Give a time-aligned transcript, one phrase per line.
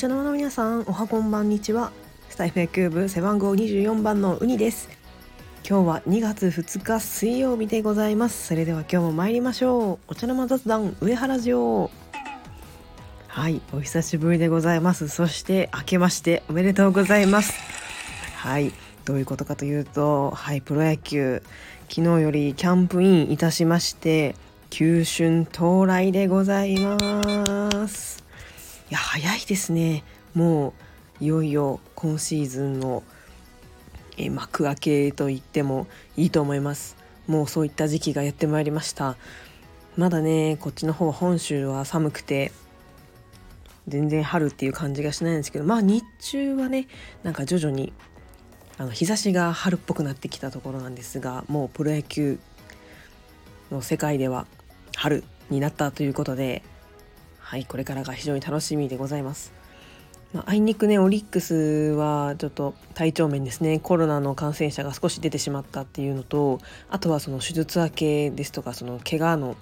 [0.00, 1.92] 茶の間の皆さんおはこんばんにちは。
[2.30, 4.88] スタイフ野球部背番号24番のウニです。
[5.62, 8.46] 今日は2月2日水曜日でございます。
[8.46, 10.12] それでは今日も参りましょう。
[10.12, 11.90] お茶の間雑談上原城。
[13.28, 15.08] はいお久しぶりでございます。
[15.08, 17.52] そして明けましておめでとうございます。
[18.36, 18.72] はい
[19.04, 21.42] どういうことかというとはいプロ野球。
[21.90, 24.34] 昨日よりキャンプインいたしまして
[24.70, 28.29] 旧春到来でございます。
[28.90, 30.04] や早いですね。
[30.34, 30.74] も
[31.20, 33.02] ういよいよ今シーズンの
[34.16, 36.96] え幕開けと言ってもいいと思います。
[37.26, 39.16] もうそういった時期がやってまいりました。
[39.96, 42.52] まだねこっちの方本州は寒くて
[43.88, 46.86] 全然春っていう感じがしないんですけどまあ日中はね
[47.22, 47.92] なんか徐々に
[48.78, 52.38] あの日差しが春っぽくなってきたところなんですがもうプロ野球
[53.70, 54.46] の世界では
[54.96, 56.62] 春になったということで
[57.50, 59.52] はいこれからが非常に楽しみでございます。
[60.32, 69.56] まあ、あいにくねオリックスはちょっと体調面ですねコロナの感染者が少し出てしまったっていうのとあとはその手術明けですとかその怪我の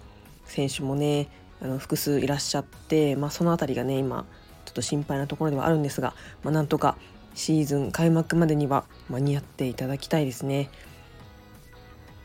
[0.44, 1.30] 選手もね
[1.62, 4.26] あの複数いらっしゃって、まあ、その辺りがね今
[4.66, 6.12] ちょっと心配なところではあるんですが、
[6.44, 6.98] まあ、なんとか
[7.34, 10.68] シーズン開幕までには間に合っていただきたいですね。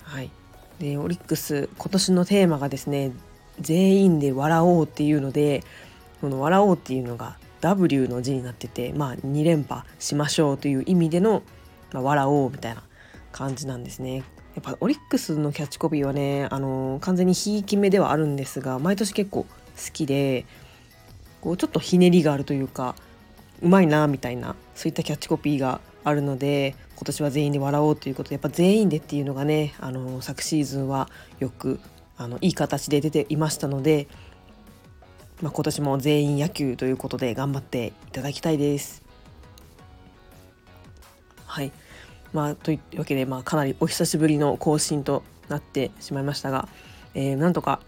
[0.04, 0.30] はい
[0.80, 3.14] でオリックス今年のテーマがですね
[3.60, 5.64] 全員で笑おうっていうので
[6.22, 11.44] この笑おうっていうのが W の字になっててまあ2連覇しましょうという意味での、
[11.92, 12.84] まあ、笑おうみたいな
[13.32, 14.24] 感じなんですね。
[14.56, 19.48] やっぱオリックスのキャッチコピーはね、あの、完全にひいき目ではあるんですが毎年結構好
[19.92, 20.46] きで
[21.42, 22.96] こうちょっとひねりがあるというか
[23.62, 31.80] うまいなみたいなそういったキャッチコピーがあるので今年は全員で笑おうということでやっぱ全員でっていうのがねあの昨シーズンはよく
[32.18, 34.08] あのいい形で出ていましたので、
[35.42, 39.04] まあ、今年も全員野球ということで頑張っていただきたいです。
[41.46, 41.72] はい
[42.34, 46.68] まあ、というわけで、まあ、かなりお久しぶりの更新となってしまいましたが、
[47.14, 47.80] えー、なんとか、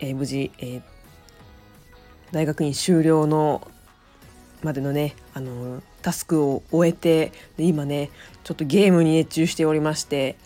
[0.00, 0.82] えー、無事、えー、
[2.32, 3.66] 大学院修了の
[4.62, 8.10] までのねあのタスクを終えてで今ね
[8.44, 10.36] ちょっとゲームに熱中しておりまして、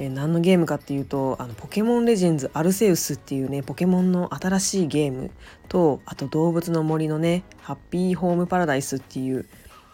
[0.00, 5.30] えー、何のゲームかっていうとあのポケモンレジェンズアルセウスっていうねポケモンの新しいゲーム
[5.68, 9.46] とあと動物の森のねハッピーホームパラダイスっていう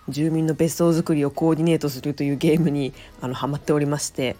[0.09, 4.37] 住民の別荘作りをコーディネートするというゲームにあのハマっておりまして。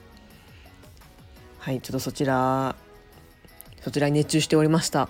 [1.67, 2.77] はいちょっとそちら
[3.81, 5.09] そちらに熱中しておりました。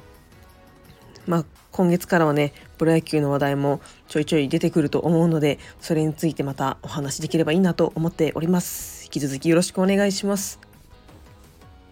[1.27, 8.96] まあ今月からはねプロ野球の話題もちょいちょい出てくると思うのでそれについてまたお話しできればいいなと思っております。
[9.07, 10.59] 引き続きよろしくお願いします。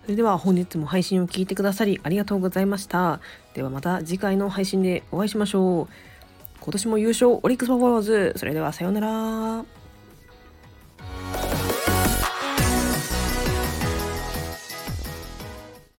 [0.03, 3.21] それでは本日も配信を聞いてくださりありがとうございました。
[3.55, 5.89] ではまた次回の配信でお会いしましょう。
[6.61, 9.84] 今年も優勝オリックスパフォードそれではさようなら。